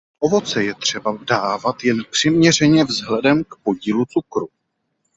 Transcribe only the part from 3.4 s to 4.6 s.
k podílu cukru.